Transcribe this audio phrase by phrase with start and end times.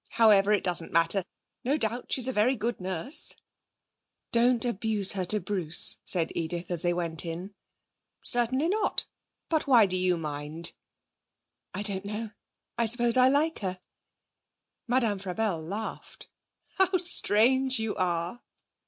[0.13, 1.23] However, it doesn't matter.
[1.63, 3.35] No doubt she's a very good nurse.'
[4.31, 7.53] 'Don't abuse her to Bruce,' said Edith, as they went in.
[8.23, 9.05] 'Certainly not.
[9.47, 10.73] But why do you mind?'
[11.75, 12.31] 'I don't know;
[12.79, 13.79] I suppose I like her.'
[14.87, 16.27] Madame Frabelle laughed.
[16.79, 18.41] 'How strange you are!'